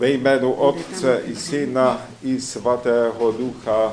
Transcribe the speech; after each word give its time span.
Ve 0.00 0.10
jménu 0.10 0.52
Otce 0.52 1.20
i 1.26 1.36
Syna 1.36 2.02
i 2.22 2.40
Svatého 2.40 3.32
Ducha. 3.32 3.92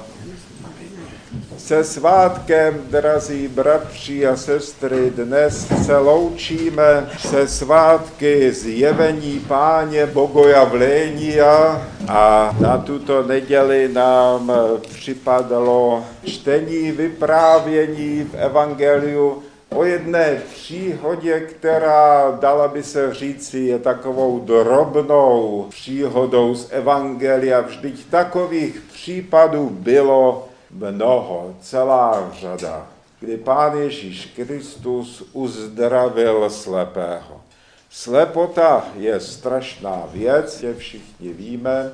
Se 1.58 1.84
svátkem, 1.84 2.82
drazí 2.90 3.48
bratři 3.48 4.28
a 4.28 4.36
sestry, 4.36 5.10
dnes 5.10 5.68
se 5.86 5.98
loučíme 5.98 7.10
se 7.20 7.48
svátky 7.48 8.52
zjevení 8.52 9.40
Páně 9.40 10.06
Bogojavlénia 10.06 11.88
a 12.08 12.56
na 12.60 12.78
tuto 12.78 13.24
neděli 13.24 13.90
nám 13.94 14.52
připadlo 14.82 16.06
čtení 16.26 16.92
vyprávění 16.92 18.24
v 18.24 18.36
Evangeliu 18.36 19.44
o 19.78 19.84
jedné 19.84 20.42
příhodě, 20.54 21.40
která, 21.40 22.32
dala 22.32 22.68
by 22.68 22.84
se 22.84 23.14
říci, 23.14 23.60
je 23.60 23.80
takovou 23.80 24.40
drobnou 24.40 25.66
příhodou 25.70 26.56
z 26.56 26.68
Evangelia. 26.72 27.62
Vždyť 27.62 28.06
takových 28.10 28.82
případů 28.94 29.70
bylo 29.70 30.48
mnoho, 30.72 31.56
celá 31.62 32.32
řada, 32.40 32.88
kdy 33.20 33.38
Pán 33.38 33.78
Ježíš 33.78 34.26
Kristus 34.36 35.30
uzdravil 35.34 36.50
slepého. 36.50 37.42
Slepota 37.90 38.86
je 38.96 39.20
strašná 39.20 40.04
věc, 40.14 40.64
je 40.64 40.76
všichni 40.76 41.34
víme, 41.34 41.92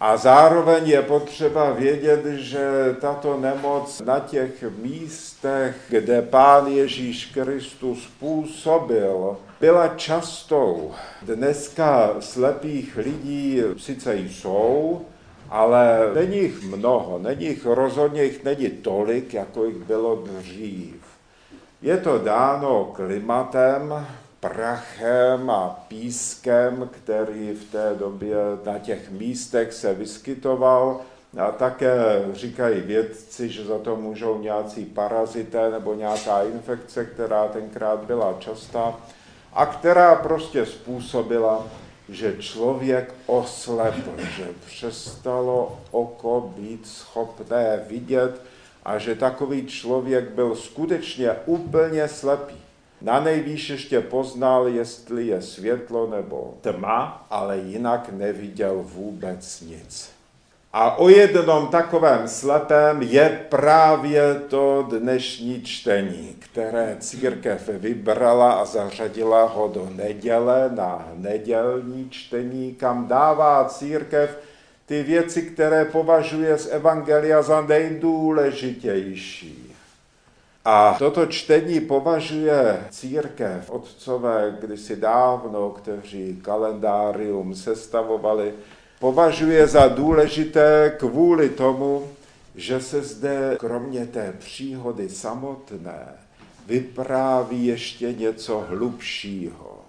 a 0.00 0.16
zároveň 0.16 0.88
je 0.88 1.02
potřeba 1.02 1.70
vědět, 1.70 2.26
že 2.26 2.96
tato 3.00 3.36
nemoc 3.36 4.00
na 4.00 4.18
těch 4.18 4.64
místech, 4.82 5.76
kde 5.88 6.22
Pán 6.22 6.66
Ježíš 6.66 7.26
Kristus 7.26 8.08
působil, 8.20 9.36
byla 9.60 9.88
častou. 9.88 10.92
Dneska 11.22 12.10
slepých 12.20 12.96
lidí 12.96 13.62
sice 13.76 14.16
jsou, 14.16 15.00
ale 15.50 15.98
není 16.14 16.38
jich 16.38 16.62
mnoho, 16.62 17.18
není 17.18 17.46
jich 17.46 17.66
rozhodně 17.66 18.22
jich 18.22 18.44
není 18.44 18.68
tolik, 18.68 19.34
jako 19.34 19.64
jich 19.64 19.76
bylo 19.76 20.24
dřív. 20.26 20.96
Je 21.82 21.96
to 21.96 22.18
dáno 22.18 22.84
klimatem, 22.84 24.06
prachem 24.48 25.50
a 25.50 25.84
pískem, 25.88 26.90
který 26.92 27.52
v 27.52 27.72
té 27.72 27.94
době 27.98 28.36
na 28.66 28.78
těch 28.78 29.10
místech 29.10 29.72
se 29.72 29.94
vyskytoval. 29.94 31.00
A 31.38 31.50
také 31.50 31.94
říkají 32.32 32.80
vědci, 32.80 33.48
že 33.48 33.64
za 33.64 33.78
to 33.78 33.96
můžou 33.96 34.38
nějací 34.38 34.84
parazité 34.84 35.70
nebo 35.70 35.94
nějaká 35.94 36.42
infekce, 36.42 37.04
která 37.04 37.48
tenkrát 37.48 38.04
byla 38.04 38.36
častá 38.38 38.94
a 39.52 39.66
která 39.66 40.14
prostě 40.14 40.66
způsobila, 40.66 41.66
že 42.08 42.36
člověk 42.38 43.14
oslepl, 43.26 44.10
že 44.36 44.48
přestalo 44.66 45.78
oko 45.90 46.52
být 46.56 46.86
schopné 46.86 47.84
vidět 47.88 48.40
a 48.84 48.98
že 48.98 49.14
takový 49.14 49.66
člověk 49.66 50.30
byl 50.30 50.56
skutečně 50.56 51.30
úplně 51.46 52.08
slepý. 52.08 52.63
Na 53.04 53.20
nejvýš 53.20 53.70
ještě 53.70 54.00
poznal, 54.00 54.68
jestli 54.68 55.26
je 55.26 55.42
světlo 55.42 56.10
nebo 56.10 56.54
tma, 56.60 57.26
ale 57.30 57.58
jinak 57.58 58.08
neviděl 58.12 58.80
vůbec 58.84 59.60
nic. 59.60 60.10
A 60.72 60.96
o 60.96 61.08
jednom 61.08 61.66
takovém 61.66 62.28
slepém 62.28 63.02
je 63.02 63.46
právě 63.48 64.34
to 64.34 64.88
dnešní 64.90 65.62
čtení, 65.62 66.36
které 66.38 66.96
církev 67.00 67.68
vybrala 67.68 68.52
a 68.52 68.64
zařadila 68.64 69.44
ho 69.44 69.68
do 69.68 69.88
neděle 69.94 70.70
na 70.74 71.08
nedělní 71.14 72.10
čtení, 72.10 72.74
kam 72.74 73.06
dává 73.06 73.64
církev 73.64 74.38
ty 74.86 75.02
věci, 75.02 75.42
které 75.42 75.84
považuje 75.84 76.58
z 76.58 76.68
Evangelia 76.72 77.42
za 77.42 77.60
nejdůležitější. 77.60 79.63
A 80.64 80.96
toto 80.98 81.26
čtení 81.26 81.80
považuje 81.80 82.86
církev, 82.90 83.70
otcové 83.70 84.56
kdysi 84.60 84.96
dávno, 84.96 85.70
kteří 85.70 86.36
kalendárium 86.42 87.54
sestavovali, 87.54 88.54
považuje 89.00 89.66
za 89.66 89.88
důležité 89.88 90.96
kvůli 90.98 91.48
tomu, 91.48 92.08
že 92.54 92.80
se 92.80 93.02
zde 93.02 93.56
kromě 93.60 94.06
té 94.06 94.34
příhody 94.38 95.08
samotné 95.08 96.06
vypráví 96.66 97.66
ještě 97.66 98.12
něco 98.12 98.64
hlubšího. 98.68 99.83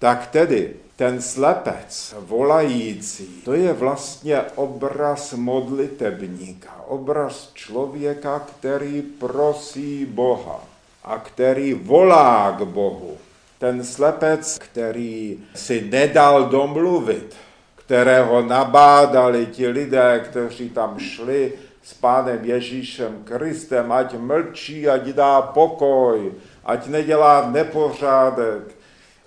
Tak 0.00 0.26
tedy 0.26 0.76
ten 0.96 1.22
slepec 1.22 2.14
volající, 2.18 3.26
to 3.44 3.52
je 3.52 3.72
vlastně 3.72 4.40
obraz 4.54 5.32
modlitebníka, 5.32 6.84
obraz 6.86 7.50
člověka, 7.54 8.38
který 8.38 9.02
prosí 9.02 10.06
Boha 10.06 10.64
a 11.04 11.18
který 11.18 11.74
volá 11.74 12.56
k 12.58 12.62
Bohu. 12.62 13.16
Ten 13.58 13.84
slepec, 13.84 14.58
který 14.58 15.38
si 15.54 15.80
nedal 15.80 16.44
domluvit, 16.44 17.36
kterého 17.74 18.42
nabádali 18.42 19.46
ti 19.46 19.68
lidé, 19.68 20.24
kteří 20.24 20.70
tam 20.70 20.98
šli 20.98 21.52
s 21.82 21.94
pánem 21.94 22.38
Ježíšem 22.42 23.24
Kristem, 23.24 23.92
ať 23.92 24.14
mlčí, 24.14 24.88
ať 24.88 25.02
dá 25.02 25.42
pokoj, 25.42 26.32
ať 26.64 26.86
nedělá 26.86 27.50
nepořádek, 27.50 28.79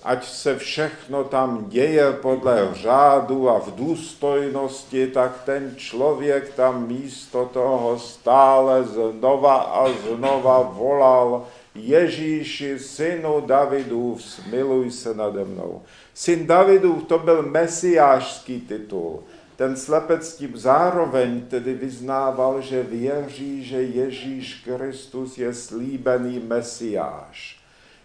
ať 0.03 0.25
se 0.25 0.58
všechno 0.58 1.24
tam 1.24 1.66
děje 1.69 2.14
podle 2.14 2.69
řádu 2.74 3.50
a 3.50 3.59
v 3.59 3.75
důstojnosti, 3.75 5.08
tak 5.08 5.41
ten 5.46 5.74
člověk 5.75 6.53
tam 6.53 6.88
místo 6.88 7.50
toho 7.53 8.00
stále 8.00 8.84
znova 8.84 9.56
a 9.56 9.90
znova 9.90 10.62
volal 10.62 11.47
Ježíši, 11.75 12.80
synu 12.80 13.41
Davidův, 13.41 14.24
smiluj 14.24 14.91
se 14.91 15.14
nade 15.14 15.46
mnou. 15.46 15.81
Syn 16.14 16.47
Davidův 16.47 17.03
to 17.03 17.20
byl 17.20 17.44
mesiášský 17.44 18.62
titul. 18.62 19.24
Ten 19.56 19.78
slepec 19.78 20.35
tím 20.35 20.58
zároveň 20.58 21.41
tedy 21.41 21.74
vyznával, 21.74 22.62
že 22.62 22.84
věří, 22.84 23.64
že 23.64 23.84
Ježíš 23.84 24.64
Kristus 24.66 25.38
je 25.38 25.53
slíbený 25.53 26.40
mesiáš 26.40 27.62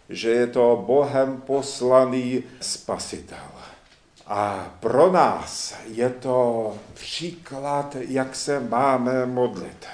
že 0.09 0.31
je 0.31 0.47
to 0.47 0.85
Bohem 0.87 1.43
poslaný 1.47 2.43
spasitel. 2.61 3.49
A 4.27 4.71
pro 4.81 5.13
nás 5.13 5.75
je 5.87 6.11
to 6.11 6.75
příklad, 6.95 7.97
jak 8.09 8.37
se 8.37 8.61
máme 8.61 9.27
modlit. 9.27 9.87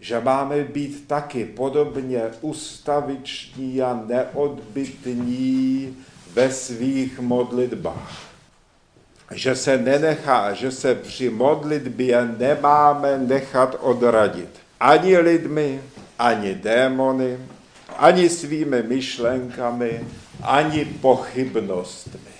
Že 0.00 0.20
máme 0.20 0.64
být 0.64 1.08
taky 1.08 1.44
podobně 1.44 2.22
ustaviční 2.40 3.82
a 3.82 4.00
neodbytní 4.06 5.96
ve 6.32 6.52
svých 6.52 7.20
modlitbách. 7.20 8.22
Že 9.34 9.54
se 9.56 9.78
nenechá, 9.78 10.52
že 10.52 10.70
se 10.72 10.94
při 10.94 11.30
modlitbě 11.30 12.34
nemáme 12.38 13.18
nechat 13.18 13.76
odradit 13.80 14.66
ani 14.80 15.18
lidmi, 15.18 15.80
ani 16.18 16.54
démony, 16.54 17.38
ani 17.98 18.28
svými 18.28 18.82
myšlenkami, 18.82 20.06
ani 20.42 20.84
pochybnostmi. 20.84 22.36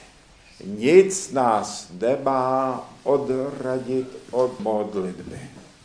Nic 0.64 1.32
nás 1.32 1.88
nemá 2.00 2.88
odradit 3.04 4.08
od 4.30 4.60
modlitby. 4.60 5.40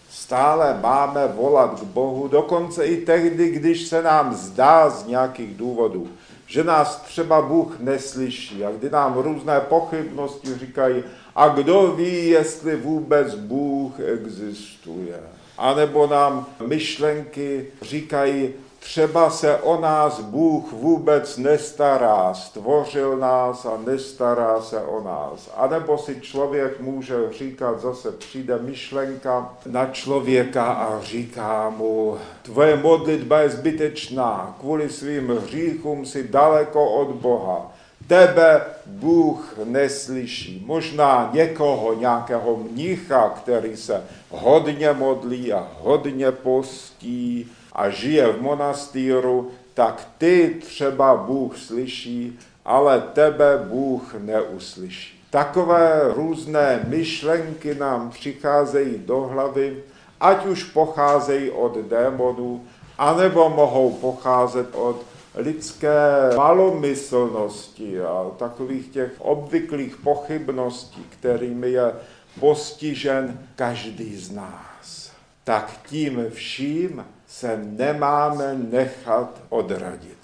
Stále 0.09 0.79
máme 0.81 1.27
volat 1.27 1.79
k 1.79 1.83
Bohu, 1.83 2.27
dokonce 2.27 2.85
i 2.85 3.05
tehdy, 3.05 3.49
když 3.49 3.87
se 3.87 4.03
nám 4.03 4.33
zdá 4.33 4.89
z 4.89 5.07
nějakých 5.07 5.57
důvodů, 5.57 6.07
že 6.47 6.63
nás 6.63 7.01
třeba 7.01 7.41
Bůh 7.41 7.79
neslyší 7.79 8.65
a 8.65 8.71
kdy 8.71 8.89
nám 8.89 9.17
různé 9.17 9.59
pochybnosti 9.59 10.55
říkají, 10.59 11.03
a 11.35 11.47
kdo 11.47 11.87
ví, 11.87 12.27
jestli 12.27 12.75
vůbec 12.75 13.35
Bůh 13.35 13.99
existuje. 13.99 15.19
A 15.57 15.73
nebo 15.73 16.07
nám 16.07 16.45
myšlenky 16.67 17.67
říkají, 17.81 18.53
Třeba 18.83 19.29
se 19.29 19.57
o 19.57 19.81
nás 19.81 20.19
Bůh 20.19 20.71
vůbec 20.71 21.37
nestará, 21.37 22.33
stvořil 22.33 23.17
nás 23.17 23.65
a 23.65 23.77
nestará 23.85 24.61
se 24.61 24.81
o 24.83 25.03
nás. 25.03 25.49
A 25.57 25.67
nebo 25.67 25.97
si 25.97 26.21
člověk 26.21 26.79
může 26.79 27.15
říkat, 27.31 27.79
zase 27.79 28.11
přijde 28.11 28.57
myšlenka 28.57 29.53
na 29.65 29.85
člověka 29.85 30.63
a 30.63 31.01
říká 31.01 31.69
mu, 31.69 32.17
tvoje 32.41 32.75
modlitba 32.75 33.39
je 33.39 33.49
zbytečná, 33.49 34.55
kvůli 34.59 34.89
svým 34.89 35.27
hříchům 35.27 36.05
si 36.05 36.27
daleko 36.27 36.91
od 36.91 37.07
Boha. 37.07 37.71
Tebe 38.11 38.61
Bůh 38.85 39.57
neslyší. 39.63 40.63
Možná 40.65 41.29
někoho, 41.33 41.93
nějakého 41.93 42.57
mnicha, 42.57 43.29
který 43.29 43.77
se 43.77 44.03
hodně 44.29 44.93
modlí 44.93 45.53
a 45.53 45.67
hodně 45.79 46.31
postí, 46.31 47.51
a 47.73 47.89
žije 47.89 48.27
v 48.27 48.41
monastýru, 48.41 49.51
tak 49.73 50.07
ty 50.17 50.57
třeba 50.59 51.15
Bůh 51.15 51.57
slyší, 51.57 52.39
ale 52.65 53.03
tebe 53.13 53.65
Bůh 53.67 54.15
neuslyší. 54.19 55.23
Takové 55.29 56.01
různé 56.13 56.85
myšlenky 56.87 57.75
nám 57.75 58.09
přicházejí 58.09 58.97
do 59.05 59.21
hlavy, 59.21 59.83
ať 60.21 60.45
už 60.45 60.63
pocházejí 60.63 61.51
od 61.51 61.77
démonů, 61.77 62.63
anebo 62.97 63.49
mohou 63.49 63.91
pocházet 63.91 64.75
od 64.75 65.10
lidské 65.35 65.89
malomyslnosti 66.37 68.01
a 68.01 68.31
takových 68.37 68.87
těch 68.87 69.11
obvyklých 69.19 69.97
pochybností, 69.97 71.05
kterými 71.09 71.71
je 71.71 71.93
postižen 72.39 73.39
každý 73.55 74.15
z 74.15 74.31
nás. 74.31 75.11
Tak 75.43 75.79
tím 75.89 76.25
vším 76.29 77.05
se 77.27 77.57
nemáme 77.63 78.55
nechat 78.71 79.41
odradit, 79.49 80.17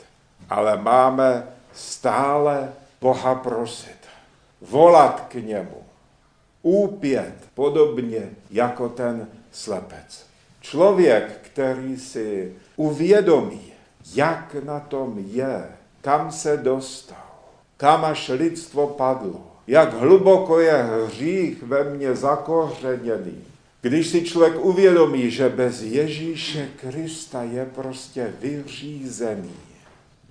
ale 0.49 0.77
máme 0.77 1.47
stále 1.73 2.73
Boha 3.01 3.35
prosit, 3.35 3.97
volat 4.61 5.25
k 5.27 5.33
němu, 5.33 5.83
úpět, 6.61 7.33
podobně 7.53 8.29
jako 8.51 8.89
ten 8.89 9.27
slepec. 9.51 10.25
Člověk, 10.61 11.39
který 11.41 11.97
si 11.97 12.55
uvědomí, 12.75 13.73
jak 14.15 14.55
na 14.63 14.79
tom 14.79 15.25
je, 15.27 15.63
kam 16.01 16.31
se 16.31 16.57
dostal, 16.57 17.27
kam 17.77 18.05
až 18.05 18.29
lidstvo 18.29 18.87
padlo, 18.87 19.51
jak 19.67 19.93
hluboko 19.93 20.59
je 20.59 20.73
hřích 20.73 21.63
ve 21.63 21.83
mně 21.83 22.15
zakořeněný. 22.15 23.43
Když 23.81 24.07
si 24.07 24.23
člověk 24.23 24.65
uvědomí, 24.65 25.31
že 25.31 25.49
bez 25.49 25.81
Ježíše 25.81 26.69
Krista 26.75 27.43
je 27.43 27.65
prostě 27.65 28.33
vyřízený, 28.41 29.55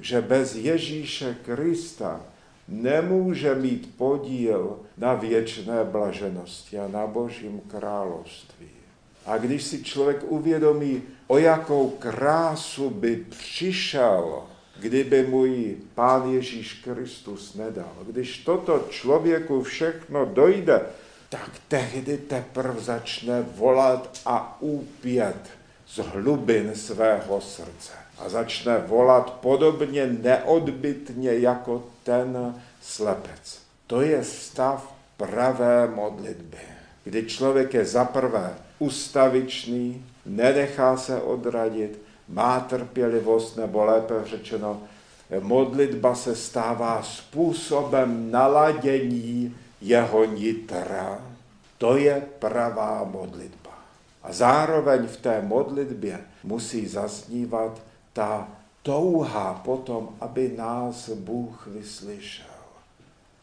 že 0.00 0.20
bez 0.20 0.54
Ježíše 0.54 1.36
Krista 1.44 2.20
nemůže 2.68 3.54
mít 3.54 3.94
podíl 3.96 4.78
na 4.98 5.14
věčné 5.14 5.84
blaženosti 5.84 6.78
a 6.78 6.88
na 6.88 7.06
Božím 7.06 7.60
království. 7.70 8.66
A 9.26 9.38
když 9.38 9.62
si 9.62 9.84
člověk 9.84 10.24
uvědomí, 10.28 11.02
o 11.26 11.38
jakou 11.38 11.90
krásu 11.90 12.90
by 12.90 13.16
přišel, 13.16 14.42
kdyby 14.78 15.26
můj 15.26 15.76
Pán 15.94 16.30
Ježíš 16.30 16.72
Kristus 16.72 17.54
nedal. 17.54 17.92
Když 18.06 18.38
toto 18.38 18.86
člověku 18.90 19.62
všechno 19.62 20.24
dojde, 20.24 20.80
tak 21.28 21.50
tehdy 21.68 22.18
teprve 22.18 22.80
začne 22.80 23.42
volat 23.42 24.20
a 24.26 24.56
úpět 24.60 25.36
z 25.86 25.98
hlubin 25.98 26.74
svého 26.74 27.40
srdce. 27.40 27.92
A 28.18 28.28
začne 28.28 28.78
volat 28.78 29.30
podobně 29.30 30.06
neodbitně 30.06 31.38
jako 31.38 31.84
ten 32.02 32.54
slepec. 32.82 33.58
To 33.86 34.00
je 34.00 34.24
stav 34.24 34.94
pravé 35.16 35.88
modlitby, 35.94 36.58
kdy 37.04 37.26
člověk 37.26 37.74
je 37.74 37.84
zaprvé 37.84 38.54
ustavičný, 38.78 40.06
nenechá 40.26 40.96
se 40.96 41.22
odradit, 41.22 42.02
má 42.28 42.60
trpělivost, 42.60 43.56
nebo 43.56 43.84
lépe 43.84 44.14
řečeno, 44.24 44.82
modlitba 45.40 46.14
se 46.14 46.36
stává 46.36 47.02
způsobem 47.02 48.30
naladění 48.30 49.56
jeho 49.80 50.24
nitra. 50.24 51.18
To 51.78 51.96
je 51.96 52.22
pravá 52.38 53.04
modlitba. 53.04 53.78
A 54.22 54.32
zároveň 54.32 55.06
v 55.06 55.16
té 55.16 55.42
modlitbě 55.42 56.20
musí 56.44 56.86
zaznívat 56.86 57.80
ta 58.12 58.48
touha 58.82 59.60
potom, 59.64 60.08
aby 60.20 60.54
nás 60.56 61.08
Bůh 61.08 61.66
vyslyšel. 61.66 62.46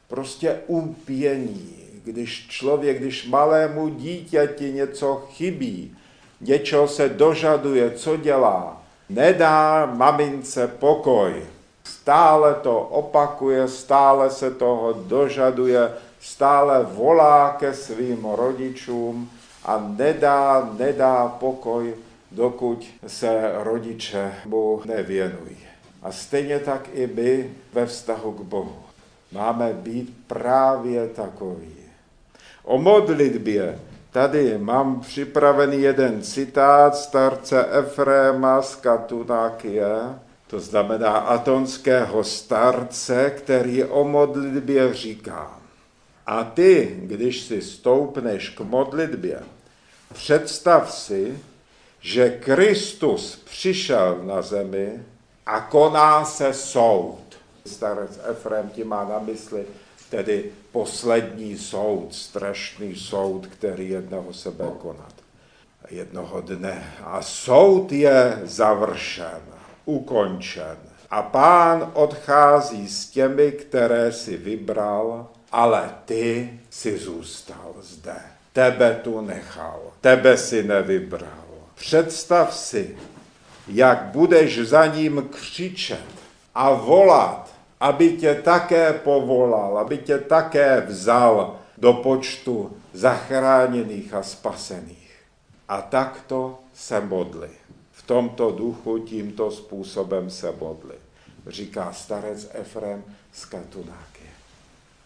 Prostě 0.08 0.60
upění, 0.68 1.76
když 2.04 2.48
člověk, 2.48 3.00
když 3.00 3.28
malému 3.28 3.90
dítěti 3.90 4.72
něco 4.72 5.28
chybí, 5.32 5.98
něčeho 6.44 6.88
se 6.88 7.10
dožaduje, 7.10 7.92
co 7.92 8.18
dělá, 8.18 8.82
nedá 9.10 9.86
mamince 9.86 10.68
pokoj. 10.68 11.44
Stále 11.84 12.54
to 12.54 12.80
opakuje, 12.80 13.68
stále 13.68 14.30
se 14.30 14.52
toho 14.52 14.94
dožaduje, 14.94 15.94
stále 16.22 16.84
volá 16.84 17.56
ke 17.60 17.74
svým 17.74 18.26
rodičům 18.26 19.30
a 19.66 19.84
nedá, 19.98 20.70
nedá 20.78 21.28
pokoj, 21.28 21.96
dokud 22.32 22.86
se 23.08 23.52
rodiče 23.56 24.34
mu 24.46 24.82
nevěnují. 24.86 25.58
A 26.04 26.12
stejně 26.12 26.60
tak 26.60 26.90
i 26.94 27.08
my 27.08 27.50
ve 27.74 27.86
vztahu 27.86 28.32
k 28.32 28.42
Bohu. 28.42 28.76
Máme 29.32 29.74
být 29.74 30.18
právě 30.28 31.08
takový. 31.08 31.76
O 32.64 32.78
modlitbě 32.78 33.80
tady 34.14 34.58
mám 34.58 35.02
připravený 35.02 35.82
jeden 35.82 36.22
citát 36.22 36.96
starce 36.96 37.66
Efréma 37.66 38.62
z 38.62 38.76
Katunákie, 38.76 39.88
to 40.48 40.60
znamená 40.60 41.12
atonského 41.12 42.24
starce, 42.24 43.30
který 43.30 43.84
o 43.84 44.04
modlitbě 44.04 44.94
říká. 44.94 45.60
A 46.26 46.44
ty, 46.44 47.00
když 47.04 47.42
si 47.42 47.62
stoupneš 47.62 48.50
k 48.50 48.60
modlitbě, 48.60 49.40
představ 50.14 50.92
si, 50.92 51.40
že 52.00 52.30
Kristus 52.30 53.36
přišel 53.36 54.20
na 54.24 54.42
zemi 54.42 55.04
a 55.46 55.60
koná 55.60 56.26
se 56.26 56.54
soud. 56.54 57.24
Starec 57.66 58.20
Efrem 58.30 58.70
ti 58.70 58.84
má 58.84 59.04
na 59.04 59.20
mysli 59.20 59.66
tedy 60.14 60.46
poslední 60.72 61.58
soud, 61.58 62.16
strašný 62.16 62.96
soud, 62.96 63.48
který 63.48 63.90
jednoho 63.90 64.34
se 64.34 64.52
bude 64.52 64.70
konat. 64.82 65.14
Jednoho 65.90 66.42
dne. 66.42 66.94
A 67.04 67.22
soud 67.22 67.92
je 67.92 68.40
završen, 68.44 69.42
ukončen. 69.86 70.78
A 71.10 71.22
pán 71.22 71.92
odchází 71.94 72.88
s 72.88 73.10
těmi, 73.10 73.52
které 73.52 74.12
si 74.12 74.38
vybral, 74.38 75.28
ale 75.52 75.90
ty 76.06 76.60
si 76.70 76.98
zůstal 76.98 77.74
zde. 77.82 78.16
Tebe 78.54 79.00
tu 79.04 79.22
nechal, 79.22 79.82
tebe 80.02 80.38
si 80.38 80.64
nevybral. 80.64 81.44
Představ 81.76 82.56
si, 82.56 82.98
jak 83.68 84.04
budeš 84.04 84.60
za 84.60 84.86
ním 84.86 85.30
křičet 85.32 86.06
a 86.56 86.74
volat, 86.74 87.53
aby 87.84 88.12
tě 88.12 88.36
také 88.36 88.94
povolal, 88.94 89.78
aby 89.78 89.98
tě 89.98 90.18
také 90.18 90.82
vzal 90.88 91.60
do 91.78 91.94
počtu 91.94 92.72
zachráněných 92.94 94.14
a 94.14 94.24
spasených. 94.24 95.12
A 95.70 95.82
takto 95.82 96.60
se 96.74 97.02
modli. 97.02 97.50
V 97.92 98.02
tomto 98.08 98.52
duchu 98.52 98.98
tímto 99.00 99.52
způsobem 99.52 100.30
se 100.30 100.54
modli. 100.60 100.96
Říká 101.48 101.94
starec 101.94 102.50
Efrem 102.54 103.04
z 103.34 103.46
Katunáky. 103.46 104.24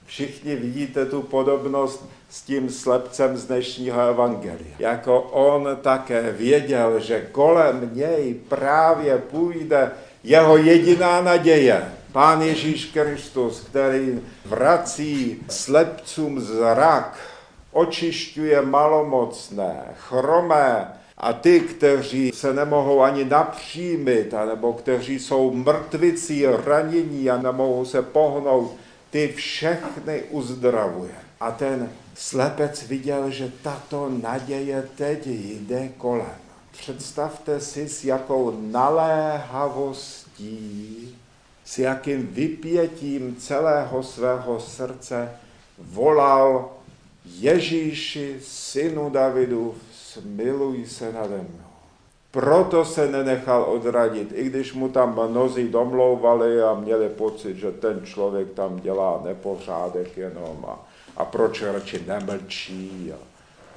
Všichni 0.05 0.55
vidíte 0.55 1.05
tu 1.05 1.21
podobnost 1.21 2.05
s 2.29 2.41
tím 2.41 2.69
slepcem 2.69 3.37
z 3.37 3.45
dnešního 3.45 4.01
evangelia. 4.01 4.75
Jako 4.79 5.21
on 5.21 5.77
také 5.81 6.31
věděl, 6.31 6.99
že 6.99 7.29
kolem 7.31 7.89
něj 7.93 8.33
právě 8.49 9.17
půjde 9.17 9.91
jeho 10.23 10.57
jediná 10.57 11.21
naděje. 11.21 11.96
Pán 12.17 12.41
Ježíš 12.41 12.85
Kristus, 12.85 13.59
který 13.59 14.21
vrací 14.45 15.41
slepcům 15.49 16.39
zrak, 16.39 17.17
očišťuje 17.71 18.61
malomocné, 18.61 19.83
chromé 19.93 20.93
a 21.17 21.33
ty, 21.33 21.59
kteří 21.59 22.31
se 22.35 22.53
nemohou 22.53 23.01
ani 23.01 23.25
napřímit, 23.25 24.33
nebo 24.47 24.73
kteří 24.73 25.19
jsou 25.19 25.53
mrtvicí, 25.53 26.45
ranění 26.45 27.29
a 27.29 27.37
nemohou 27.37 27.85
se 27.85 28.01
pohnout, 28.01 28.75
ty 29.09 29.27
všechny 29.27 30.23
uzdravuje. 30.29 31.15
A 31.39 31.51
ten 31.51 31.91
slepec 32.15 32.87
viděl, 32.87 33.31
že 33.31 33.51
tato 33.61 34.11
naděje 34.21 34.89
teď 34.95 35.27
jde 35.27 35.89
kolem. 35.97 36.35
Představte 36.71 37.59
si, 37.59 37.89
s 37.89 38.05
jakou 38.05 38.57
naléhavostí 38.71 41.17
s 41.67 41.79
jakým 41.79 42.27
vypětím 42.27 43.35
celého 43.35 44.03
svého 44.03 44.59
srdce 44.59 45.31
volal 45.77 46.71
Ježíši, 47.25 48.39
synu 48.41 49.09
Davidu, 49.09 49.75
smiluj 49.93 50.85
se 50.85 51.11
nade 51.11 51.37
mnou. 51.37 51.67
Proto 52.31 52.85
se 52.85 53.11
nenechal 53.11 53.63
odradit, 53.63 54.31
i 54.35 54.43
když 54.43 54.73
mu 54.73 54.89
tam 54.89 55.29
mnozí 55.29 55.67
domlouvali 55.67 56.61
a 56.61 56.73
měli 56.73 57.09
pocit, 57.09 57.57
že 57.57 57.71
ten 57.71 58.05
člověk 58.05 58.51
tam 58.51 58.79
dělá 58.79 59.21
nepořádek 59.25 60.17
jenom 60.17 60.65
a, 60.67 60.79
a 61.17 61.25
proč 61.25 61.61
radši 61.61 62.03
nemlčí 62.07 63.13
a, 63.13 63.17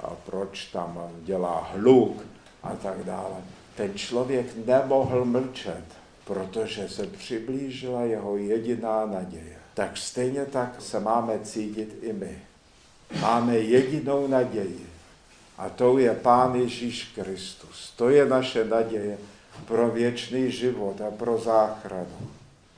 a 0.07 0.11
proč 0.25 0.65
tam 0.65 1.09
dělá 1.21 1.69
hluk 1.73 2.23
a 2.63 2.75
tak 2.75 3.03
dále. 3.03 3.35
Ten 3.75 3.91
člověk 3.95 4.45
nemohl 4.65 5.25
mlčet 5.25 6.00
protože 6.25 6.89
se 6.89 7.07
přiblížila 7.07 8.01
jeho 8.01 8.37
jediná 8.37 9.05
naděje. 9.05 9.55
Tak 9.73 9.97
stejně 9.97 10.45
tak 10.45 10.81
se 10.81 10.99
máme 10.99 11.39
cítit 11.39 11.97
i 12.01 12.13
my. 12.13 12.37
máme 13.21 13.57
jedinou 13.57 14.27
naději. 14.27 14.87
A 15.57 15.69
to 15.69 15.97
je 15.97 16.15
Pán 16.15 16.55
Ježíš 16.55 17.11
Kristus. 17.15 17.93
To 17.95 18.09
je 18.09 18.25
naše 18.25 18.65
naděje 18.65 19.17
pro 19.65 19.89
věčný 19.89 20.51
život 20.51 21.01
a 21.01 21.11
pro 21.11 21.37
záchranu. 21.37 22.29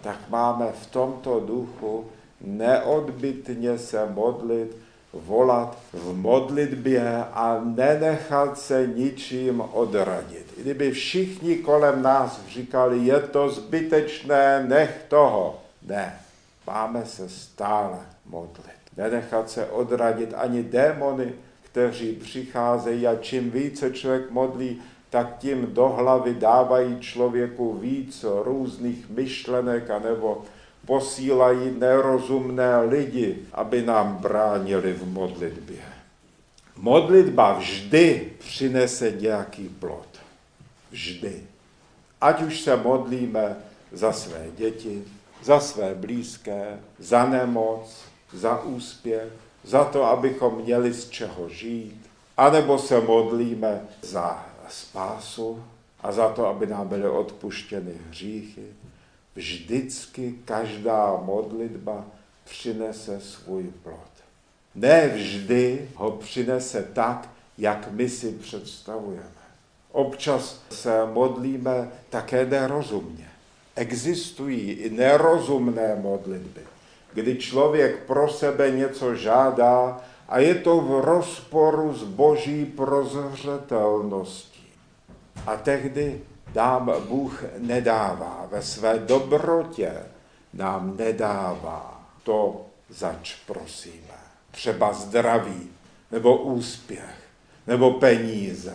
Tak 0.01 0.19
máme 0.29 0.67
v 0.81 0.88
tomto 0.88 1.39
duchu 1.39 2.05
neodbytně 2.41 3.79
se 3.79 4.09
modlit, 4.09 4.77
volat 5.13 5.77
v 5.93 6.15
modlitbě 6.15 7.24
a 7.34 7.62
nenechat 7.63 8.60
se 8.60 8.88
ničím 8.96 9.62
odradit. 9.72 10.46
Kdyby 10.58 10.91
všichni 10.91 11.55
kolem 11.55 12.01
nás 12.01 12.41
říkali, 12.48 13.00
je 13.00 13.20
to 13.20 13.50
zbytečné, 13.50 14.65
nech 14.67 15.05
toho. 15.08 15.60
Ne, 15.88 16.20
máme 16.67 17.05
se 17.05 17.29
stále 17.29 18.00
modlit. 18.25 18.84
Nenechat 18.98 19.50
se 19.50 19.65
odradit 19.65 20.34
ani 20.36 20.63
démony, 20.63 21.34
kteří 21.63 22.13
přicházejí 22.13 23.08
a 23.08 23.15
čím 23.15 23.51
více 23.51 23.91
člověk 23.91 24.32
modlí, 24.32 24.82
tak 25.10 25.38
tím 25.38 25.74
do 25.74 25.89
hlavy 25.89 26.34
dávají 26.34 27.00
člověku 27.00 27.74
víc 27.74 28.25
různých 28.43 29.10
myšlenek 29.10 29.89
anebo 29.89 30.41
posílají 30.85 31.71
nerozumné 31.79 32.81
lidi, 32.81 33.39
aby 33.53 33.81
nám 33.81 34.15
bránili 34.15 34.93
v 34.93 35.13
modlitbě. 35.13 35.83
Modlitba 36.77 37.53
vždy 37.53 38.33
přinese 38.39 39.11
nějaký 39.11 39.69
plod. 39.69 40.07
Vždy. 40.91 41.43
Ať 42.21 42.41
už 42.41 42.61
se 42.61 42.75
modlíme 42.75 43.55
za 43.91 44.13
své 44.13 44.47
děti, 44.55 45.03
za 45.43 45.59
své 45.59 45.95
blízké, 45.95 46.79
za 46.99 47.25
nemoc, 47.25 48.03
za 48.33 48.63
úspěch, 48.63 49.27
za 49.63 49.85
to, 49.85 50.03
abychom 50.03 50.57
měli 50.57 50.93
z 50.93 51.09
čeho 51.09 51.49
žít, 51.49 52.09
anebo 52.37 52.79
se 52.79 53.01
modlíme 53.01 53.81
za 54.01 54.45
spásu 54.69 55.63
a 56.01 56.11
za 56.11 56.29
to, 56.29 56.47
aby 56.47 56.67
nám 56.67 56.87
byly 56.87 57.09
odpuštěny 57.09 57.93
hříchy. 58.09 58.65
Vždycky 59.35 60.35
každá 60.45 61.21
modlitba 61.25 62.05
přinese 62.43 63.21
svůj 63.21 63.63
plod. 63.83 64.13
Ne 64.75 65.07
vždy 65.07 65.89
ho 65.95 66.11
přinese 66.11 66.87
tak, 66.93 67.29
jak 67.57 67.91
my 67.91 68.09
si 68.09 68.31
představujeme. 68.31 69.23
Občas 69.91 70.61
se 70.69 71.05
modlíme 71.05 71.91
také 72.09 72.45
nerozumně. 72.45 73.29
Existují 73.75 74.71
i 74.71 74.89
nerozumné 74.89 75.95
modlitby, 75.95 76.61
kdy 77.13 77.37
člověk 77.37 78.03
pro 78.03 78.29
sebe 78.29 78.71
něco 78.71 79.15
žádá 79.15 80.01
a 80.29 80.39
je 80.39 80.55
to 80.55 80.81
v 80.81 81.05
rozporu 81.05 81.93
s 81.93 82.03
boží 82.03 82.65
prozřetelností. 82.65 84.67
A 85.45 85.57
tehdy 85.57 86.21
nám 86.55 86.93
Bůh 87.07 87.43
nedává 87.57 88.48
ve 88.51 88.62
své 88.62 89.00
dobrotě, 89.00 89.93
nám 90.53 90.98
nedává 90.98 92.10
to, 92.24 92.65
zač 92.89 93.36
prosíme. 93.36 94.17
Třeba 94.51 94.93
zdraví, 94.93 95.69
nebo 96.12 96.38
úspěch, 96.38 97.15
nebo 97.67 97.91
peníze. 97.91 98.74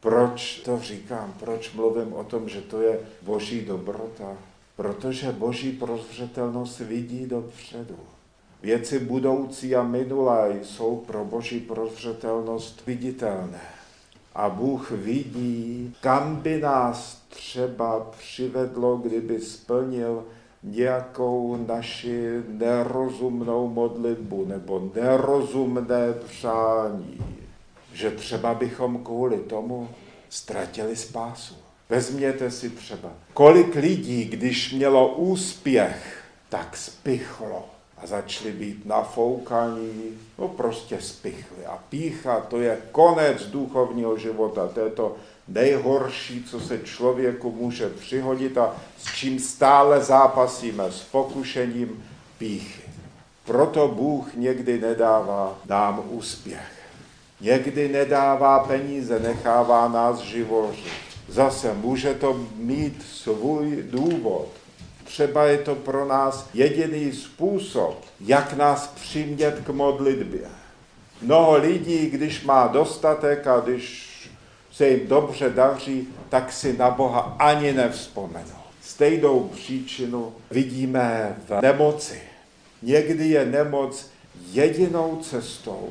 Proč 0.00 0.60
to 0.60 0.78
říkám? 0.78 1.34
Proč 1.40 1.72
mluvím 1.72 2.12
o 2.12 2.24
tom, 2.24 2.48
že 2.48 2.60
to 2.60 2.82
je 2.82 3.00
boží 3.22 3.60
dobrota? 3.64 4.36
Protože 4.76 5.32
boží 5.32 5.72
prozřetelnost 5.72 6.80
vidí 6.80 7.26
dopředu. 7.26 7.96
Věci 8.62 8.98
budoucí 8.98 9.76
a 9.76 9.82
minulé 9.82 10.58
jsou 10.62 10.96
pro 10.96 11.24
boží 11.24 11.60
prozřetelnost 11.60 12.86
viditelné. 12.86 13.60
A 14.34 14.48
Bůh 14.48 14.90
vidí, 14.90 15.94
kam 16.00 16.36
by 16.36 16.60
nás 16.60 17.22
třeba 17.28 18.00
přivedlo, 18.00 18.96
kdyby 18.96 19.40
splnil 19.40 20.24
nějakou 20.62 21.64
naši 21.68 22.42
nerozumnou 22.48 23.68
modlitbu 23.68 24.44
nebo 24.44 24.90
nerozumné 24.94 26.12
přání, 26.12 27.18
že 27.92 28.10
třeba 28.10 28.54
bychom 28.54 29.04
kvůli 29.04 29.38
tomu 29.38 29.88
ztratili 30.30 30.96
spásu. 30.96 31.54
Vezměte 31.88 32.50
si 32.50 32.70
třeba, 32.70 33.12
kolik 33.34 33.74
lidí, 33.74 34.24
když 34.24 34.72
mělo 34.72 35.14
úspěch, 35.14 36.24
tak 36.48 36.76
spichlo 36.76 37.71
a 38.02 38.06
začali 38.06 38.52
být 38.52 38.86
nafoukaní, 38.86 40.18
no 40.38 40.48
prostě 40.48 41.00
spichli. 41.00 41.66
A 41.66 41.78
pícha, 41.88 42.40
to 42.40 42.60
je 42.60 42.78
konec 42.92 43.42
duchovního 43.42 44.18
života, 44.18 44.68
to 44.68 44.80
je 44.80 44.90
to 44.90 45.16
nejhorší, 45.48 46.44
co 46.44 46.60
se 46.60 46.78
člověku 46.78 47.52
může 47.52 47.88
přihodit 47.88 48.58
a 48.58 48.76
s 48.98 49.14
čím 49.14 49.38
stále 49.38 50.00
zápasíme, 50.00 50.84
s 50.92 51.00
pokušením 51.00 52.04
píchy. 52.38 52.82
Proto 53.44 53.88
Bůh 53.88 54.34
někdy 54.34 54.80
nedává 54.80 55.58
nám 55.68 56.02
úspěch. 56.10 56.72
Někdy 57.40 57.88
nedává 57.88 58.58
peníze, 58.58 59.18
nechává 59.18 59.88
nás 59.88 60.18
živořit. 60.18 60.92
Zase 61.28 61.74
může 61.74 62.14
to 62.14 62.46
mít 62.56 63.02
svůj 63.02 63.84
důvod 63.90 64.61
třeba 65.12 65.44
je 65.44 65.58
to 65.58 65.74
pro 65.74 66.04
nás 66.08 66.48
jediný 66.54 67.12
způsob, 67.12 68.04
jak 68.20 68.52
nás 68.52 68.86
přimět 68.86 69.60
k 69.64 69.68
modlitbě. 69.68 70.48
Mnoho 71.22 71.56
lidí, 71.56 72.10
když 72.10 72.44
má 72.44 72.66
dostatek 72.66 73.46
a 73.46 73.60
když 73.60 74.08
se 74.70 74.88
jim 74.88 75.08
dobře 75.08 75.50
daří, 75.50 76.08
tak 76.28 76.52
si 76.52 76.78
na 76.78 76.90
Boha 76.90 77.36
ani 77.38 77.72
nevzpomenou. 77.72 78.62
Stejnou 78.82 79.40
příčinu 79.40 80.32
vidíme 80.50 81.36
v 81.48 81.62
nemoci. 81.62 82.22
Někdy 82.82 83.28
je 83.28 83.46
nemoc 83.46 84.10
jedinou 84.50 85.18
cestou, 85.22 85.88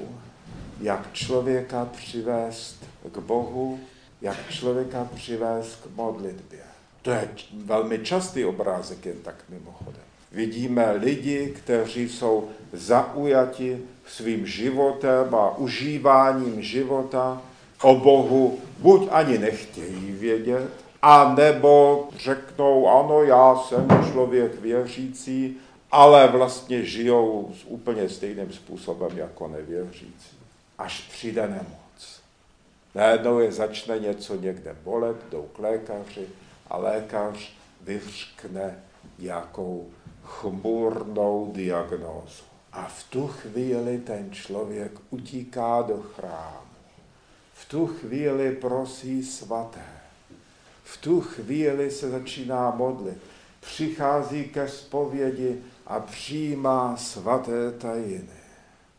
jak 0.79 1.13
člověka 1.13 1.85
přivést 1.85 2.75
k 3.11 3.17
Bohu, 3.17 3.79
jak 4.21 4.49
člověka 4.49 5.07
přivést 5.15 5.75
k 5.75 5.95
modlitbě. 5.95 6.70
To 7.01 7.11
je 7.11 7.29
velmi 7.65 7.99
častý 7.99 8.45
obrázek, 8.45 9.05
jen 9.05 9.17
tak 9.21 9.35
mimochodem. 9.49 10.01
Vidíme 10.31 10.91
lidi, 10.91 11.53
kteří 11.57 12.09
jsou 12.09 12.49
zaujati 12.73 13.81
svým 14.07 14.45
životem 14.45 15.35
a 15.35 15.57
užíváním 15.57 16.61
života 16.61 17.41
o 17.81 17.95
Bohu 17.95 18.59
buď 18.77 19.07
ani 19.11 19.37
nechtějí 19.37 20.11
vědět, 20.11 20.69
a 21.01 21.35
nebo 21.35 22.07
řeknou, 22.17 22.87
ano, 22.87 23.23
já 23.23 23.55
jsem 23.55 23.87
člověk 24.11 24.61
věřící, 24.61 25.57
ale 25.91 26.27
vlastně 26.27 26.85
žijou 26.85 27.53
s 27.61 27.65
úplně 27.65 28.09
stejným 28.09 28.53
způsobem 28.53 29.17
jako 29.17 29.47
nevěřící. 29.47 30.37
Až 30.77 31.01
přijde 31.11 31.41
nemoc. 31.41 32.21
Najednou 32.95 33.39
je 33.39 33.51
začne 33.51 33.99
něco 33.99 34.35
někde 34.35 34.75
bolet, 34.83 35.17
jdou 35.31 35.49
k 35.55 35.59
lékaři, 35.59 36.27
a 36.71 36.77
lékař 36.77 37.53
vyřkne 37.81 38.83
nějakou 39.19 39.89
chmurnou 40.23 41.51
diagnózu. 41.55 42.43
A 42.71 42.85
v 42.85 43.03
tu 43.03 43.27
chvíli 43.27 43.97
ten 43.97 44.31
člověk 44.31 44.91
utíká 45.09 45.81
do 45.81 46.01
chrámu. 46.15 46.71
V 47.53 47.69
tu 47.69 47.87
chvíli 47.87 48.51
prosí 48.51 49.23
svaté. 49.23 49.85
V 50.83 50.97
tu 50.97 51.21
chvíli 51.21 51.91
se 51.91 52.09
začíná 52.09 52.71
modlit. 52.71 53.17
Přichází 53.59 54.43
ke 54.43 54.67
zpovědi 54.67 55.57
a 55.87 55.99
přijímá 55.99 56.97
svaté 56.97 57.71
tajiny. 57.71 58.41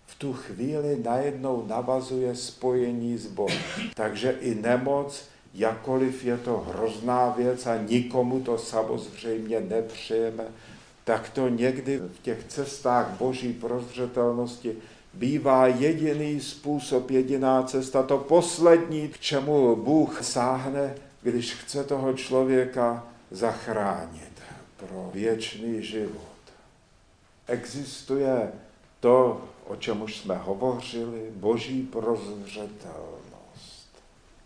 V 0.07 0.15
tu 0.15 0.33
chvíli 0.33 1.03
najednou 1.05 1.67
navazuje 1.67 2.37
spojení 2.37 3.19
s 3.19 3.27
Bohem. 3.27 3.63
Takže 3.95 4.31
i 4.41 4.55
nemoc 4.55 5.32
jakoliv 5.55 6.25
je 6.25 6.39
to 6.39 6.59
hrozná 6.59 7.31
věc 7.31 7.67
a 7.67 7.77
nikomu 7.77 8.41
to 8.41 8.59
samozřejmě 8.59 9.61
nepřejeme, 9.61 10.45
tak 11.05 11.31
to 11.31 11.49
někdy 11.49 11.99
v 11.99 12.23
těch 12.23 12.45
cestách 12.45 13.11
boží 13.19 13.53
prozřetelnosti 13.53 14.77
bývá 15.15 15.67
jediný 15.67 16.41
způsob, 16.41 17.11
jediná 17.11 17.63
cesta, 17.63 18.03
to 18.03 18.19
poslední, 18.19 19.09
k 19.09 19.19
čemu 19.19 19.77
Bůh 19.77 20.23
sáhne, 20.23 20.95
když 21.23 21.55
chce 21.55 21.85
toho 21.85 22.13
člověka 22.13 23.07
zachránit 23.31 24.33
pro 24.77 25.11
věčný 25.15 25.83
život. 25.83 26.23
Existuje 27.47 28.53
to, 29.01 29.45
o 29.67 29.77
čem 29.77 30.03
už 30.03 30.19
jsme 30.19 30.37
hovořili, 30.37 31.31
boží 31.35 31.83
prozřetel 31.83 33.22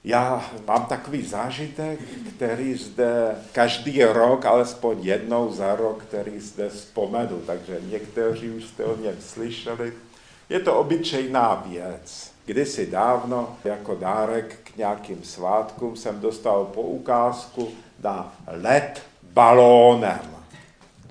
já 0.06 0.50
mám 0.66 0.86
takový 0.86 1.22
zážitek, 1.22 2.00
který 2.36 2.74
zde 2.74 3.34
každý 3.52 4.04
rok, 4.04 4.46
alespoň 4.46 4.98
jednou 5.02 5.52
za 5.52 5.76
rok, 5.76 6.04
který 6.04 6.40
zde 6.40 6.68
vzpomenu, 6.68 7.40
takže 7.46 7.78
někteří 7.90 8.50
už 8.50 8.64
jste 8.64 8.84
o 8.84 8.96
něm 8.96 9.14
slyšeli. 9.20 9.92
Je 10.48 10.60
to 10.60 10.74
obyčejná 10.78 11.64
věc. 11.66 12.32
Kdysi 12.44 12.86
dávno 12.86 13.56
jako 13.64 13.94
dárek 13.94 14.58
k 14.64 14.76
nějakým 14.76 15.24
svátkům 15.24 15.96
jsem 15.96 16.20
dostal 16.20 16.64
poukázku 16.64 17.68
na 18.02 18.34
let 18.46 19.02
balónem. 19.22 20.35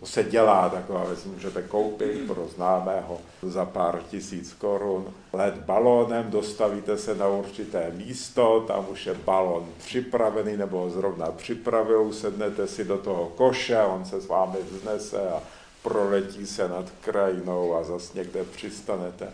To 0.06 0.12
se 0.12 0.24
dělá, 0.24 0.70
taková 0.70 1.04
věc 1.04 1.26
můžete 1.26 1.62
koupit 1.62 2.28
pro 2.28 2.48
známého 2.56 3.18
za 3.42 3.66
pár 3.66 4.04
tisíc 4.10 4.54
korun. 4.54 5.14
Let 5.34 5.56
balónem, 5.56 6.32
dostavíte 6.32 6.98
se 6.98 7.16
na 7.16 7.28
určité 7.28 7.92
místo, 7.92 8.66
tam 8.68 8.86
už 8.90 9.06
je 9.06 9.14
balon 9.14 9.70
připravený, 9.78 10.58
nebo 10.58 10.90
zrovna 10.90 11.32
připravil, 11.32 12.14
sednete 12.14 12.68
si 12.68 12.84
do 12.84 12.98
toho 12.98 13.32
koše, 13.36 13.82
on 13.82 14.06
se 14.06 14.22
s 14.22 14.28
vámi 14.28 14.58
vznese 14.72 15.30
a 15.30 15.44
proletí 15.84 16.48
se 16.48 16.70
nad 16.70 16.86
krajinou 17.02 17.76
a 17.76 17.84
zase 17.84 18.18
někde 18.18 18.44
přistanete 18.44 19.28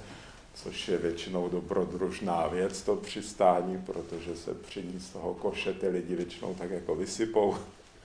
což 0.54 0.88
je 0.88 0.98
většinou 0.98 1.50
dobrodružná 1.50 2.48
věc, 2.48 2.82
to 2.82 2.96
přistání, 2.96 3.84
protože 3.86 4.36
se 4.36 4.54
při 4.54 4.84
ní 4.84 5.00
z 5.00 5.10
toho 5.10 5.34
koše 5.34 5.74
ty 5.74 5.88
lidi 5.88 6.16
většinou 6.16 6.54
tak 6.54 6.70
jako 6.70 6.96
vysypou, 6.96 7.56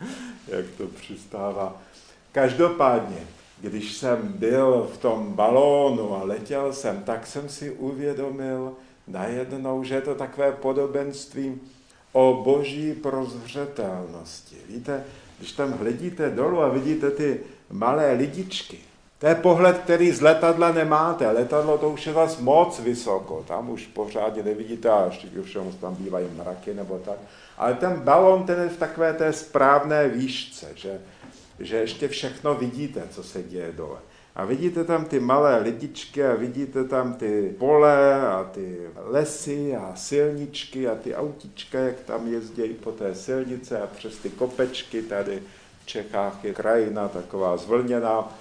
jak 0.49 0.67
to 0.77 0.87
přistává. 0.87 1.83
Každopádně, 2.37 3.27
když 3.61 3.93
jsem 3.93 4.19
byl 4.23 4.91
v 4.95 4.99
tom 4.99 5.33
balónu 5.33 6.17
a 6.17 6.25
letěl 6.25 6.73
jsem, 6.73 7.03
tak 7.03 7.27
jsem 7.27 7.49
si 7.49 7.71
uvědomil 7.71 8.73
najednou, 9.09 9.85
že 9.85 9.95
je 9.95 10.01
to 10.01 10.15
takové 10.15 10.53
podobenství 10.53 11.61
o 12.13 12.43
boží 12.45 12.93
prozřetelnosti. 12.93 14.57
Víte, 14.69 15.05
když 15.39 15.53
tam 15.53 15.73
hledíte 15.73 16.31
dolů 16.31 16.63
a 16.63 16.69
vidíte 16.69 17.11
ty 17.11 17.41
malé 17.71 18.13
lidičky, 18.13 18.79
to 19.19 19.27
je 19.27 19.35
pohled, 19.35 19.79
který 19.79 20.11
z 20.11 20.21
letadla 20.21 20.73
nemáte. 20.73 21.31
Letadlo 21.31 21.79
to 21.79 21.91
už 21.91 22.07
je 22.07 22.13
vás 22.13 22.41
moc 22.41 22.81
vysoko, 22.81 23.45
tam 23.49 23.71
už 23.71 23.87
pořádně 23.87 24.43
nevidíte 24.43 24.91
a 24.91 25.05
ještě 25.05 25.29
už 25.41 25.59
tam 25.81 25.95
bývají 25.95 26.27
mraky 26.37 26.75
nebo 26.75 26.99
tak. 26.99 27.19
Ale 27.59 27.75
ten 27.75 28.01
balon, 28.01 28.43
ten 28.47 28.63
je 28.63 28.69
v 28.69 28.77
takové 28.77 29.13
té 29.13 29.33
správné 29.33 30.09
výšce, 30.09 30.67
že, 30.75 31.01
že 31.61 31.77
ještě 31.77 32.09
všechno 32.09 32.55
vidíte, 32.55 33.03
co 33.11 33.23
se 33.23 33.43
děje 33.43 33.73
dole. 33.73 33.99
A 34.35 34.45
vidíte 34.45 34.85
tam 34.85 35.05
ty 35.05 35.21
malé 35.21 35.59
lidičky 35.59 36.25
a 36.25 36.35
vidíte 36.35 36.85
tam 36.85 37.15
ty 37.15 37.55
pole 37.59 38.29
a 38.29 38.45
ty 38.45 38.81
lesy 38.97 39.77
a 39.77 39.93
silničky 39.97 40.89
a 40.89 40.95
ty 40.95 41.15
autička, 41.15 41.79
jak 41.79 42.01
tam 42.01 42.33
jezdí 42.33 42.63
po 42.63 42.93
té 42.93 43.15
silnice 43.15 43.81
a 43.81 43.87
přes 43.87 44.17
ty 44.17 44.31
kopečky 44.31 45.03
tady 45.03 45.43
v 45.83 45.87
Čechách 45.87 46.45
je 46.45 46.55
krajina 46.55 47.09
taková 47.09 47.57
zvlněná 47.57 48.39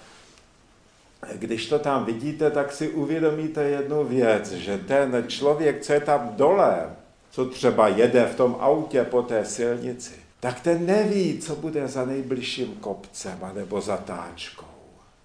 když 1.33 1.67
to 1.67 1.79
tam 1.79 2.05
vidíte, 2.05 2.51
tak 2.51 2.71
si 2.71 2.89
uvědomíte 2.89 3.63
jednu 3.63 4.03
věc, 4.03 4.51
že 4.51 4.77
ten 4.77 5.23
člověk, 5.27 5.81
co 5.81 5.93
je 5.93 5.99
tam 5.99 6.33
dole, 6.35 6.95
co 7.31 7.45
třeba 7.45 7.87
jede 7.87 8.25
v 8.25 8.35
tom 8.35 8.57
autě 8.59 9.03
po 9.03 9.21
té 9.21 9.45
silnici, 9.45 10.24
tak 10.45 10.59
ten 10.59 10.85
neví, 10.85 11.39
co 11.39 11.55
bude 11.55 11.87
za 11.87 12.05
nejbližším 12.05 12.67
kopcem 12.67 13.39
nebo 13.53 13.81
zatáčkou. 13.81 14.65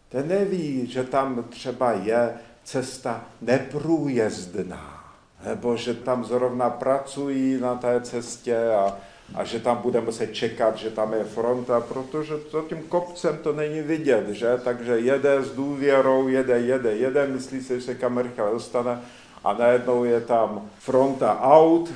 Ten 0.09 0.29
neví, 0.29 0.87
že 0.87 1.05
tam 1.05 1.45
třeba 1.51 1.93
je 1.93 2.35
cesta 2.65 3.25
neprůjezdná, 3.41 5.15
nebo 5.47 5.77
že 5.77 5.95
tam 5.95 6.25
zrovna 6.25 6.71
pracují 6.71 7.61
na 7.61 7.75
té 7.75 8.01
cestě 8.01 8.57
a 8.73 8.97
a 9.35 9.45
že 9.45 9.61
tam 9.61 9.77
bude 9.77 10.01
muset 10.01 10.27
čekat, 10.27 10.77
že 10.77 10.91
tam 10.91 11.13
je 11.13 11.25
fronta, 11.25 11.81
protože 11.81 12.35
za 12.53 12.63
tím 12.69 12.83
kopcem 12.83 13.39
to 13.43 13.53
není 13.53 13.83
vidět, 13.83 14.29
že? 14.29 14.61
Takže 14.65 14.99
jede 14.99 15.43
s 15.43 15.51
důvěrou, 15.51 16.29
jede, 16.29 16.61
jede, 16.61 16.97
jede, 16.97 17.27
myslí 17.27 17.63
si, 17.63 17.75
že 17.75 17.87
se 17.87 17.95
kam 17.95 18.19
rychle 18.19 18.51
dostane 18.51 19.01
a 19.45 19.53
najednou 19.53 20.05
je 20.05 20.21
tam 20.21 20.71
fronta 20.79 21.41
aut 21.41 21.91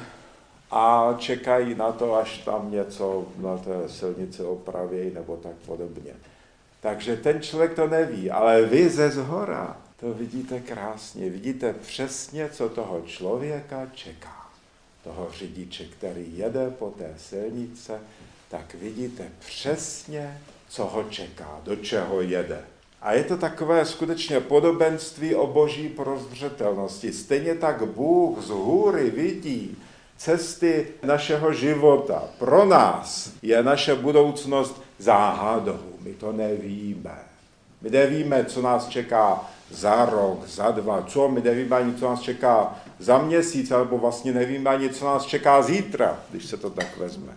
a 0.76 1.14
čekají 1.18 1.74
na 1.74 1.92
to, 1.92 2.14
až 2.14 2.38
tam 2.38 2.72
něco 2.72 3.26
na 3.36 3.58
té 3.58 3.88
silnici 3.88 4.42
opraví 4.42 5.10
nebo 5.14 5.36
tak 5.36 5.52
podobně. 5.66 6.12
Takže 6.80 7.16
ten 7.16 7.42
člověk 7.42 7.74
to 7.74 7.86
neví, 7.86 8.30
ale 8.30 8.62
vy 8.62 8.88
ze 8.88 9.10
zhora 9.10 9.76
to 10.00 10.14
vidíte 10.14 10.60
krásně, 10.60 11.30
vidíte 11.30 11.72
přesně, 11.72 12.48
co 12.48 12.68
toho 12.68 13.02
člověka 13.06 13.86
čeká 13.94 14.44
toho 15.04 15.28
řidiče, 15.38 15.84
který 15.84 16.38
jede 16.38 16.70
po 16.70 16.90
té 16.90 17.14
silnice, 17.16 18.00
tak 18.50 18.74
vidíte 18.74 19.24
přesně, 19.38 20.40
co 20.68 20.84
ho 20.84 21.04
čeká, 21.04 21.60
do 21.64 21.76
čeho 21.76 22.20
jede. 22.20 22.64
A 23.02 23.12
je 23.12 23.24
to 23.24 23.36
takové 23.36 23.86
skutečně 23.86 24.40
podobenství 24.40 25.34
o 25.34 25.46
boží 25.46 25.88
prozřetelnosti. 25.88 27.12
Stejně 27.12 27.54
tak 27.54 27.86
Bůh 27.86 28.44
z 28.44 28.48
hůry 28.48 29.10
vidí 29.10 29.76
cesty 30.16 30.86
našeho 31.02 31.52
života. 31.52 32.22
Pro 32.38 32.64
nás 32.64 33.32
je 33.42 33.62
naše 33.62 33.94
budoucnost 33.94 34.82
záhadou. 34.98 35.80
My 36.00 36.14
to 36.14 36.32
nevíme. 36.32 37.18
My 37.82 37.90
nevíme, 37.90 38.44
co 38.44 38.62
nás 38.62 38.88
čeká 38.88 39.50
za 39.70 40.04
rok, 40.04 40.48
za 40.48 40.70
dva, 40.70 41.02
co 41.02 41.28
my 41.28 41.40
nevíme 41.40 41.76
ani, 41.76 41.94
co 41.94 42.08
nás 42.08 42.20
čeká 42.20 42.76
za 42.98 43.18
měsíc, 43.18 43.70
alebo 43.70 43.98
vlastně 43.98 44.32
nevíme 44.32 44.70
ani, 44.70 44.88
co 44.88 45.04
nás 45.04 45.24
čeká 45.24 45.62
zítra, 45.62 46.18
když 46.30 46.44
se 46.44 46.56
to 46.56 46.70
tak 46.70 46.96
vezme. 46.96 47.32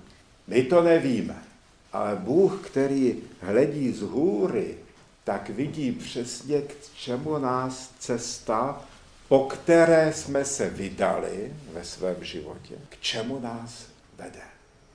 My 0.48 0.64
to 0.64 0.82
nevíme, 0.82 1.36
ale 1.94 2.16
Bůh, 2.16 2.62
který 2.68 3.16
hledí 3.42 3.92
z 3.92 4.02
hůry, 4.02 4.76
tak 5.24 5.50
vidí 5.50 5.92
přesně, 5.92 6.62
k 6.62 6.76
čemu 6.96 7.38
nás 7.38 7.92
cesta, 8.00 8.82
po 9.28 9.40
které 9.40 10.14
jsme 10.14 10.46
se 10.46 10.70
vydali 10.70 11.54
ve 11.74 11.84
svém 11.84 12.24
životě, 12.24 12.76
k 12.90 13.00
čemu 13.00 13.40
nás 13.40 13.86
vede. 14.18 14.42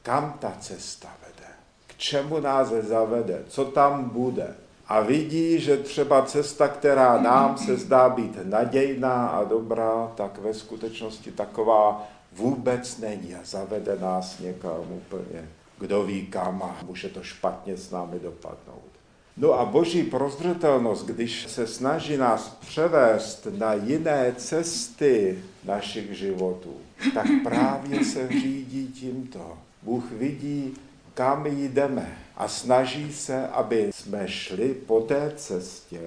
Kam 0.02 0.38
ta 0.40 0.56
cesta 0.60 1.08
vede? 1.22 1.48
K 1.86 1.96
čemu 1.96 2.40
nás 2.40 2.68
zavede? 2.68 3.42
Co 3.48 3.64
tam 3.64 4.08
bude? 4.08 4.54
a 4.92 5.00
vidí, 5.00 5.60
že 5.60 5.76
třeba 5.76 6.22
cesta, 6.22 6.68
která 6.68 7.22
nám 7.22 7.58
se 7.58 7.76
zdá 7.76 8.08
být 8.08 8.38
nadějná 8.42 9.26
a 9.26 9.44
dobrá, 9.44 10.12
tak 10.14 10.38
ve 10.38 10.54
skutečnosti 10.54 11.32
taková 11.32 12.08
vůbec 12.32 12.98
není 12.98 13.34
a 13.34 13.38
zavede 13.44 13.98
nás 13.98 14.38
někam 14.38 14.72
úplně, 14.90 15.48
kdo 15.78 16.02
ví 16.02 16.26
kam 16.26 16.62
a 16.62 16.76
může 16.86 17.08
to 17.08 17.22
špatně 17.22 17.76
s 17.76 17.90
námi 17.90 18.18
dopadnout. 18.18 18.91
No 19.36 19.52
a 19.52 19.64
boží 19.64 20.02
prozřetelnost, 20.02 21.06
když 21.06 21.46
se 21.48 21.66
snaží 21.66 22.16
nás 22.16 22.48
převést 22.60 23.46
na 23.58 23.74
jiné 23.74 24.34
cesty 24.36 25.38
našich 25.64 26.12
životů, 26.12 26.76
tak 27.14 27.26
právě 27.42 28.04
se 28.04 28.28
řídí 28.28 28.86
tímto. 28.86 29.58
Bůh 29.82 30.10
vidí, 30.10 30.74
kam 31.14 31.46
jdeme 31.46 32.18
a 32.36 32.48
snaží 32.48 33.12
se, 33.12 33.48
aby 33.48 33.90
jsme 33.94 34.28
šli 34.28 34.74
po 34.74 35.00
té 35.00 35.32
cestě, 35.36 36.00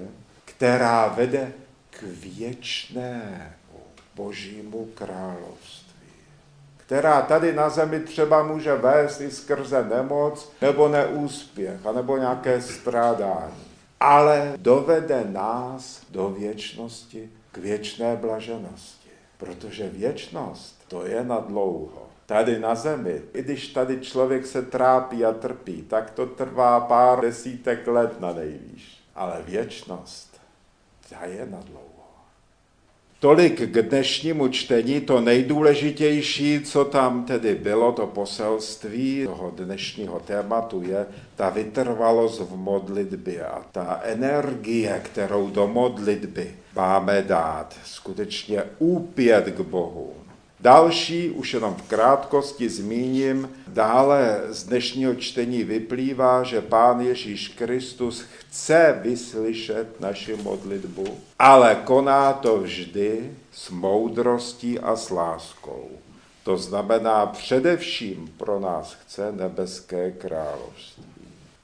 která 0.46 1.08
vede 1.08 1.54
k 1.90 2.04
věčnému 2.04 3.56
božímu 4.16 4.90
království, 4.96 5.95
která 6.86 7.21
tady 7.21 7.54
na 7.54 7.69
zemi 7.69 8.00
třeba 8.00 8.43
může 8.43 8.76
vést 8.76 9.21
i 9.21 9.32
skrze 9.32 9.84
nemoc 9.84 10.52
nebo 10.62 10.88
neúspěch, 10.88 11.80
nebo 11.95 12.17
nějaké 12.17 12.62
strádání, 12.62 13.63
ale 14.00 14.54
dovede 14.58 15.24
nás 15.32 16.02
do 16.10 16.30
věčnosti, 16.30 17.30
k 17.52 17.58
věčné 17.58 18.15
blaženosti, 18.15 19.10
protože 19.38 19.89
věčnost 19.89 20.86
to 20.88 21.06
je 21.06 21.24
na 21.24 21.39
dlouho 21.39 22.06
tady 22.26 22.60
na 22.60 22.76
zemi, 22.76 23.21
i 23.34 23.43
když 23.43 23.67
tady 23.67 24.00
člověk 24.00 24.45
se 24.45 24.62
trápí 24.62 25.26
a 25.26 25.34
trpí, 25.34 25.82
tak 25.82 26.12
to 26.12 26.26
trvá 26.26 26.80
pár 26.80 27.21
desítek 27.21 27.88
let 27.88 28.19
na 28.19 28.34
nejvýš. 28.34 29.00
Ale 29.15 29.41
věčnost, 29.45 30.41
ta 31.10 31.26
je 31.26 31.45
na 31.45 31.60
dlouho. 31.60 31.85
Tolik 33.26 33.62
k 33.62 33.82
dnešnímu 33.82 34.48
čtení, 34.48 35.02
to 35.02 35.22
nejdůležitější, 35.22 36.62
co 36.62 36.86
tam 36.86 37.26
tedy 37.26 37.56
bylo, 37.56 37.92
to 37.92 38.08
poselství 38.08 39.24
toho 39.26 39.54
dnešního 39.58 40.20
tématu 40.20 40.84
je 40.86 41.06
ta 41.36 41.50
vytrvalost 41.50 42.42
v 42.42 42.56
modlitbě 42.56 43.46
a 43.46 43.66
ta 43.72 44.02
energie, 44.04 45.02
kterou 45.04 45.50
do 45.50 45.68
modlitby 45.68 46.56
máme 46.76 47.22
dát, 47.22 47.76
skutečně 47.86 48.64
úpět 48.80 49.46
k 49.46 49.60
Bohu, 49.60 50.14
Další, 50.60 51.30
už 51.30 51.54
jenom 51.54 51.76
v 51.76 51.82
krátkosti 51.82 52.70
zmíním, 52.70 53.50
dále 53.68 54.41
z 54.50 54.63
dnešního 54.63 55.15
čtení 55.15 55.63
vyplývá, 55.63 56.44
že 56.44 56.62
Pán 56.62 57.02
Ježíš 57.02 57.48
Kristus 57.48 58.22
chce 58.22 59.00
vyslyšet 59.02 60.02
naši 60.02 60.36
modlitbu, 60.36 61.18
ale 61.39 61.76
koná 61.84 62.34
to 62.34 62.58
vždy 62.58 63.32
s 63.52 63.70
moudrostí 63.70 64.80
a 64.80 64.96
s 64.96 65.10
láskou. 65.10 65.89
To 66.44 66.58
znamená, 66.58 67.26
především 67.26 68.34
pro 68.38 68.60
nás 68.60 68.94
chce 68.94 69.32
nebeské 69.32 70.12
království. 70.12 71.04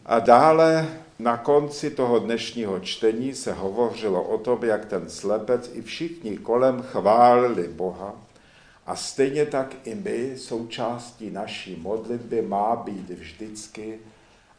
A 0.06 0.20
dále 0.20 0.88
Na 1.22 1.38
konci 1.38 1.92
toho 1.92 2.20
dnešního 2.20 2.80
čtení 2.80 3.34
se 3.34 3.54
hovořilo 3.54 4.24
o 4.24 4.38
tom, 4.38 4.64
jak 4.64 4.86
ten 4.86 5.10
slepec 5.10 5.72
i 5.74 5.82
všichni 5.82 6.38
kolem 6.38 6.82
chválili 6.82 7.68
Boha. 7.68 8.16
A 8.92 8.96
stejně 8.96 9.46
tak 9.46 9.76
i 9.84 9.96
my, 9.96 10.38
součástí 10.38 11.30
naší 11.30 11.76
modlitby, 11.82 12.42
má 12.42 12.76
být 12.76 13.10
vždycky, 13.10 14.00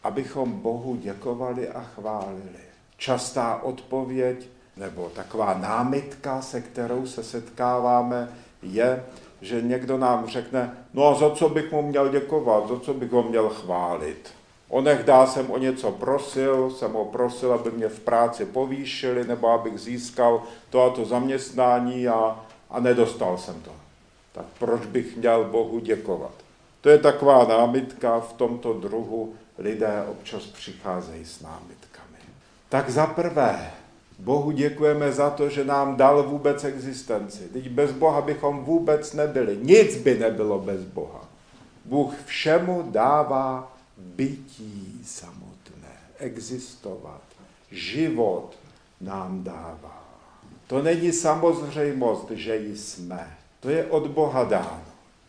abychom 0.05 0.53
Bohu 0.53 0.97
děkovali 0.97 1.69
a 1.69 1.81
chválili. 1.81 2.65
Častá 2.97 3.63
odpověď 3.63 4.49
nebo 4.77 5.09
taková 5.09 5.59
námitka, 5.59 6.43
se 6.43 6.61
kterou 6.61 7.07
se 7.07 7.25
setkáváme, 7.25 8.29
je, 8.63 9.05
že 9.41 9.63
někdo 9.63 9.99
nám 9.99 10.27
řekne, 10.27 10.77
no 10.95 11.07
a 11.07 11.15
za 11.15 11.31
co 11.31 11.49
bych 11.49 11.73
mu 11.73 11.83
měl 11.83 12.09
děkovat, 12.09 12.69
za 12.69 12.81
co 12.81 12.95
bych 12.95 13.11
ho 13.11 13.23
měl 13.23 13.49
chválit. 13.49 14.31
Onehdá 14.69 15.27
jsem 15.27 15.51
o 15.51 15.59
něco 15.59 15.93
prosil, 15.93 16.71
jsem 16.71 16.93
ho 16.93 17.05
prosil, 17.05 17.53
aby 17.53 17.71
mě 17.71 17.89
v 17.89 18.01
práci 18.01 18.45
povýšili, 18.45 19.27
nebo 19.27 19.49
abych 19.49 19.79
získal 19.79 20.43
to 20.71 20.83
a 20.83 20.91
to 20.91 21.05
zaměstnání 21.05 22.09
a, 22.09 22.47
a 22.71 22.81
nedostal 22.81 23.39
jsem 23.39 23.63
to. 23.63 23.82
Tak 24.33 24.45
proč 24.59 24.87
bych 24.87 25.17
měl 25.17 25.45
Bohu 25.45 25.79
děkovat? 25.79 26.33
To 26.81 26.89
je 26.89 26.99
taková 26.99 27.45
námitka, 27.45 28.21
v 28.21 28.33
tomto 28.33 28.73
druhu 28.73 29.35
lidé 29.59 30.05
občas 30.11 30.43
přicházejí 30.43 31.25
s 31.25 31.41
námitkami. 31.41 32.19
Tak 32.69 32.91
za 32.91 33.07
prvé, 33.07 33.71
Bohu 34.19 34.51
děkujeme 34.51 35.13
za 35.13 35.31
to, 35.31 35.49
že 35.49 35.65
nám 35.65 35.97
dal 35.97 36.23
vůbec 36.23 36.65
existenci. 36.65 37.49
Teď 37.53 37.69
bez 37.69 37.93
Boha 37.93 38.21
bychom 38.21 38.65
vůbec 38.65 39.13
nebyli. 39.13 39.59
Nic 39.63 39.97
by 39.97 40.19
nebylo 40.19 40.59
bez 40.59 40.85
Boha. 40.85 41.29
Bůh 41.85 42.15
všemu 42.25 42.83
dává 42.91 43.77
bytí 43.97 45.03
samotné, 45.05 45.97
existovat. 46.19 47.23
Život 47.71 48.57
nám 49.01 49.45
dává. 49.45 50.05
To 50.67 50.83
není 50.83 51.13
samozřejmost, 51.13 52.31
že 52.31 52.57
jsme. 52.57 53.37
To 53.63 53.71
je 53.71 53.87
od 53.87 54.07
Boha 54.07 54.45
dáno. 54.45 54.83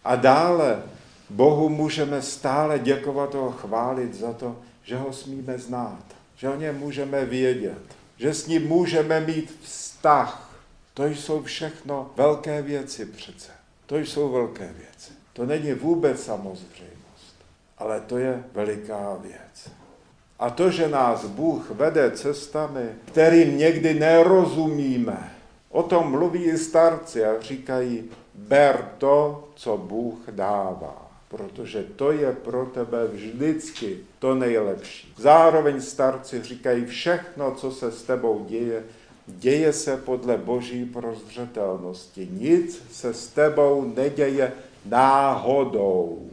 A 0.04 0.16
dále 0.16 0.84
Bohu 1.30 1.70
můžeme 1.70 2.22
stále 2.22 2.80
děkovat 2.80 3.36
a 3.36 3.52
chválit 3.52 4.14
za 4.14 4.34
to, 4.34 4.56
že 4.84 4.98
ho 4.98 5.14
smíme 5.14 5.58
znát, 5.58 6.04
že 6.36 6.50
o 6.50 6.56
něm 6.56 6.78
můžeme 6.78 7.26
vědět, 7.26 7.84
že 8.18 8.34
s 8.34 8.48
ním 8.48 8.68
můžeme 8.68 9.20
mít 9.20 9.58
vztah. 9.62 10.50
To 10.94 11.06
jsou 11.06 11.44
všechno 11.44 12.12
velké 12.16 12.62
věci 12.62 13.06
přece. 13.06 13.52
To 13.86 13.98
jsou 13.98 14.32
velké 14.32 14.66
věci. 14.66 15.12
To 15.34 15.46
není 15.46 15.74
vůbec 15.74 16.24
samozřejmost, 16.24 17.36
ale 17.78 18.02
to 18.02 18.18
je 18.18 18.44
veliká 18.54 19.18
věc. 19.22 19.70
A 20.40 20.50
to, 20.50 20.72
že 20.72 20.88
nás 20.88 21.26
Bůh 21.26 21.72
vede 21.72 22.12
cestami, 22.12 22.90
kterým 23.06 23.58
někdy 23.58 23.94
nerozumíme, 23.94 25.36
o 25.70 25.84
tom 25.84 26.12
mluví 26.12 26.44
i 26.44 26.58
starci 26.58 27.26
a 27.26 27.42
říkají, 27.42 28.10
ber 28.36 28.90
to, 28.98 29.48
co 29.56 29.78
Bůh 29.78 30.20
dává 30.32 31.04
protože 31.34 31.84
to 31.96 32.12
je 32.12 32.32
pro 32.32 32.66
tebe 32.66 33.08
vždycky 33.08 33.98
to 34.20 34.36
nejlepší. 34.36 35.14
Zároveň 35.18 35.82
starci 35.82 36.44
říkají, 36.44 36.86
všechno, 36.86 37.56
co 37.56 37.72
se 37.72 37.92
s 37.92 38.04
tebou 38.04 38.46
děje, 38.50 38.84
děje 39.28 39.74
se 39.74 39.98
podle 39.98 40.38
boží 40.38 40.86
prozřetelnosti. 40.86 42.28
Nic 42.32 42.84
se 42.92 43.14
s 43.14 43.28
tebou 43.28 43.94
neděje 43.96 44.54
náhodou. 44.86 46.30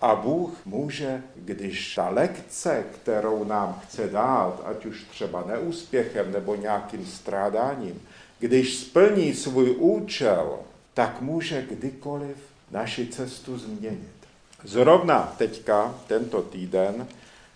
A 0.00 0.14
Bůh 0.14 0.66
může, 0.66 1.22
když 1.34 1.94
ta 1.94 2.08
lekce, 2.08 2.84
kterou 2.94 3.44
nám 3.44 3.80
chce 3.84 4.08
dát, 4.08 4.62
ať 4.64 4.86
už 4.86 5.04
třeba 5.10 5.44
neúspěchem 5.46 6.32
nebo 6.32 6.54
nějakým 6.54 7.06
strádáním, 7.06 8.02
když 8.38 8.76
splní 8.76 9.34
svůj 9.34 9.76
účel, 9.78 10.58
tak 10.94 11.20
může 11.20 11.62
kdykoliv 11.62 12.36
naši 12.70 13.06
cestu 13.06 13.58
změnit. 13.58 14.14
Zrovna 14.64 15.34
teďka, 15.38 15.94
tento 16.06 16.42
týden, 16.42 17.06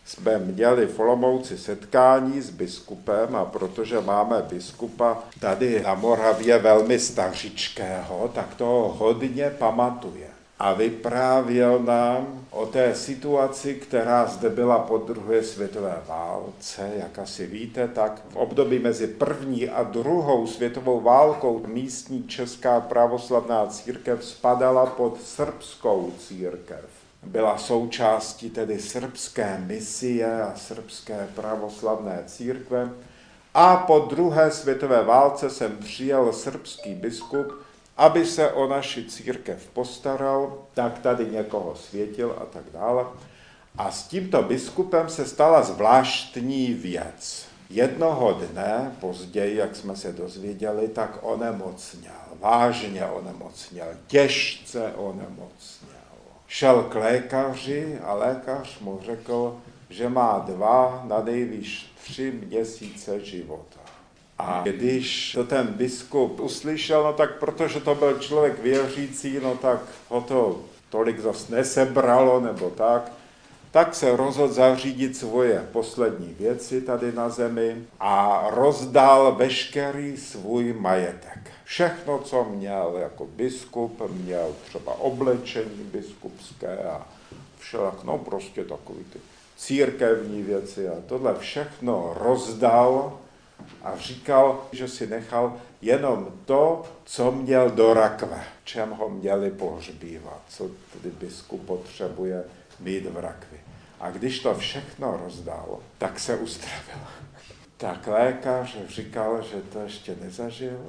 jsme 0.05 0.39
měli 0.39 0.87
v 0.87 1.01
Olomouci 1.01 1.59
setkání 1.59 2.41
s 2.41 2.51
biskupem 2.51 3.37
a 3.37 3.45
protože 3.45 4.01
máme 4.01 4.43
biskupa 4.43 5.19
tady 5.41 5.83
na 5.83 5.95
Moravě 5.95 6.59
velmi 6.59 6.99
stařičkého, 6.99 8.31
tak 8.35 8.55
to 8.55 8.97
hodně 8.99 9.51
pamatuje. 9.51 10.38
A 10.59 10.73
vyprávěl 10.73 11.79
nám 11.79 12.47
o 12.51 12.67
té 12.67 12.95
situaci, 12.95 13.75
která 13.75 14.27
zde 14.27 14.51
byla 14.51 14.79
po 14.79 14.99
druhé 14.99 15.43
světové 15.43 16.03
válce. 16.09 16.91
Jak 16.97 17.19
asi 17.19 17.47
víte, 17.47 17.89
tak 17.89 18.23
v 18.31 18.37
období 18.37 18.79
mezi 18.79 19.07
první 19.07 19.69
a 19.69 19.83
druhou 19.83 20.47
světovou 20.47 21.01
válkou 21.01 21.63
místní 21.67 22.29
česká 22.29 22.81
pravoslavná 22.81 23.67
církev 23.67 24.25
spadala 24.25 24.87
pod 24.87 25.23
srbskou 25.23 26.13
církev 26.19 26.85
byla 27.23 27.59
součástí 27.59 28.51
tedy 28.51 28.79
srbské 28.79 29.63
misie 29.67 30.43
a 30.43 30.53
srbské 30.57 31.29
pravoslavné 31.35 32.23
církve. 32.27 32.91
A 33.55 33.77
po 33.77 33.99
druhé 33.99 34.51
světové 34.51 35.05
válce 35.05 35.51
jsem 35.51 35.77
přijel 35.77 36.33
srbský 36.33 36.95
biskup, 36.95 37.53
aby 37.99 38.27
se 38.27 38.51
o 38.51 38.69
naši 38.69 39.05
církev 39.05 39.71
postaral, 39.73 40.59
tak 40.75 40.99
tady 40.99 41.27
někoho 41.27 41.75
světil 41.77 42.37
a 42.41 42.45
tak 42.45 42.65
dále. 42.73 43.07
A 43.79 43.91
s 43.91 44.09
tímto 44.09 44.43
biskupem 44.43 45.09
se 45.09 45.27
stala 45.27 45.63
zvláštní 45.63 46.75
věc. 46.75 47.47
Jednoho 47.71 48.33
dne, 48.33 48.97
později, 49.01 49.57
jak 49.57 49.77
jsme 49.77 49.97
se 49.97 50.13
dozvěděli, 50.13 50.89
tak 50.89 51.19
onemocněl. 51.23 52.13
Vážně 52.41 53.07
onemocněl, 53.07 53.87
těžce 54.07 54.93
onemocněl 54.97 55.99
šel 56.49 56.83
k 56.83 56.95
lékaři 56.95 57.99
a 58.03 58.15
lékař 58.15 58.81
mu 58.81 59.01
řekl, 59.03 59.61
že 59.91 60.09
má 60.09 60.39
dva, 60.39 61.05
na 61.05 61.23
nejvýš 61.23 61.93
tři 62.03 62.31
měsíce 62.47 63.21
života. 63.21 63.78
A 64.39 64.63
když 64.65 65.33
to 65.33 65.45
ten 65.45 65.67
biskup 65.67 66.41
uslyšel, 66.41 67.03
no 67.03 67.13
tak 67.13 67.39
protože 67.39 67.81
to 67.81 67.95
byl 67.95 68.19
člověk 68.19 68.63
věřící, 68.63 69.41
no 69.43 69.55
tak 69.55 69.81
ho 70.09 70.21
to 70.21 70.61
tolik 70.91 71.21
zas 71.21 71.49
nesebralo 71.49 72.41
nebo 72.41 72.71
tak, 72.71 73.13
tak 73.71 73.95
se 73.95 74.17
rozhodl 74.17 74.53
zařídit 74.53 75.17
svoje 75.17 75.69
poslední 75.73 76.35
věci 76.39 76.81
tady 76.81 77.13
na 77.13 77.29
zemi 77.29 77.77
a 78.01 78.45
rozdal 78.51 79.35
veškerý 79.35 80.17
svůj 80.17 80.73
majetek. 80.73 81.51
Všechno, 81.65 82.19
co 82.19 82.45
měl 82.45 82.95
jako 82.99 83.27
biskup, 83.27 84.03
měl 84.11 84.55
třeba 84.65 84.95
oblečení 84.95 85.91
biskupské 85.93 86.79
a 86.79 87.07
všelak, 87.59 88.05
no 88.05 88.19
prostě 88.19 88.65
takový 88.65 89.05
ty 89.13 89.19
církevní 89.57 90.43
věci 90.43 90.89
a 90.89 90.95
tohle 91.07 91.35
všechno 91.39 92.17
rozdal 92.21 93.19
a 93.83 93.97
říkal, 93.97 94.69
že 94.73 94.89
si 94.89 95.07
nechal 95.07 95.61
jenom 95.83 96.29
to, 96.45 96.83
co 97.05 97.33
měl 97.33 97.71
do 97.71 97.95
rakve, 97.95 98.45
čem 98.65 98.91
ho 98.91 99.09
měli 99.09 99.51
pohřbívat, 99.51 100.43
co 100.49 100.71
tedy 100.93 101.15
biskup 101.15 101.67
potřebuje 101.67 102.45
mít 102.81 103.07
v 103.07 103.17
rakvi. 103.17 103.61
A 104.01 104.11
když 104.11 104.41
to 104.41 104.55
všechno 104.55 105.21
rozdal, 105.25 105.79
tak 105.99 106.21
se 106.21 106.37
uzdravil. 106.37 106.99
Tak 107.77 108.07
lékař 108.07 108.77
říkal, 108.89 109.43
že 109.43 109.63
to 109.73 109.81
ještě 109.81 110.17
nezažil, 110.21 110.81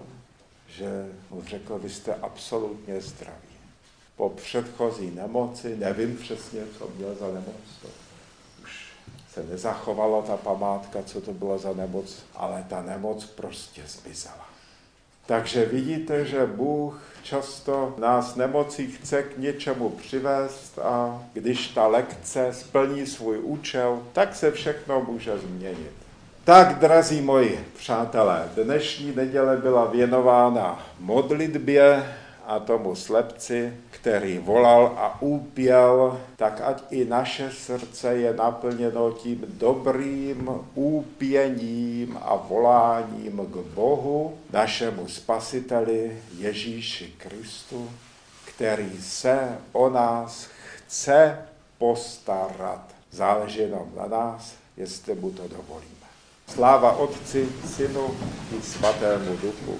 že 0.67 1.09
mu 1.29 1.43
řekl, 1.43 1.79
vy 1.79 1.89
jste 1.89 2.15
absolutně 2.15 3.01
zdraví. 3.01 3.57
Po 4.15 4.29
předchozí 4.29 5.11
nemoci, 5.11 5.75
nevím 5.75 6.17
přesně, 6.17 6.61
co 6.77 6.89
měl 6.97 7.15
za 7.15 7.25
nemoc, 7.25 7.79
se 9.39 9.51
nezachovala 9.51 10.21
ta 10.21 10.37
památka, 10.37 10.99
co 11.05 11.21
to 11.21 11.33
bylo 11.33 11.57
za 11.57 11.73
nemoc, 11.73 12.23
ale 12.35 12.65
ta 12.69 12.81
nemoc 12.81 13.25
prostě 13.25 13.81
zmizela. 13.87 14.49
Takže 15.25 15.65
vidíte, 15.65 16.25
že 16.25 16.45
Bůh 16.45 17.01
často 17.23 17.95
nás 17.97 18.35
nemocí 18.35 18.91
chce 18.91 19.23
k 19.23 19.37
něčemu 19.37 19.89
přivést 19.89 20.79
a 20.79 21.23
když 21.33 21.67
ta 21.67 21.87
lekce 21.87 22.53
splní 22.53 23.05
svůj 23.05 23.39
účel, 23.39 24.01
tak 24.13 24.35
se 24.35 24.51
všechno 24.51 25.01
může 25.07 25.37
změnit. 25.37 25.93
Tak, 26.43 26.79
drazí 26.79 27.21
moji 27.21 27.65
přátelé, 27.77 28.49
dnešní 28.55 29.15
neděle 29.15 29.57
byla 29.57 29.85
věnována 29.85 30.85
modlitbě 30.99 32.03
a 32.49 32.59
tomu 32.59 32.95
slepci, 32.95 33.73
který 33.89 34.37
volal 34.37 34.93
a 34.97 35.21
úpěl, 35.21 36.21
tak 36.35 36.61
ať 36.61 36.83
i 36.89 37.05
naše 37.05 37.51
srdce 37.51 38.15
je 38.15 38.33
naplněno 38.33 39.11
tím 39.11 39.45
dobrým 39.47 40.49
úpěním 40.75 42.17
a 42.21 42.35
voláním 42.35 43.37
k 43.37 43.55
Bohu, 43.75 44.37
našemu 44.53 45.07
spasiteli 45.07 46.21
Ježíši 46.37 47.13
Kristu, 47.17 47.89
který 48.45 49.01
se 49.01 49.57
o 49.71 49.89
nás 49.89 50.47
chce 50.75 51.37
postarat. 51.77 52.83
Záleží 53.11 53.59
jenom 53.59 53.91
na 53.97 54.07
nás, 54.07 54.53
jestli 54.77 55.15
mu 55.15 55.31
to 55.31 55.47
dovolíme. 55.47 56.09
Sláva 56.47 56.91
Otci, 56.91 57.49
Synu 57.75 58.15
i 58.59 58.61
Svatému 58.61 59.37
Duchu. 59.37 59.79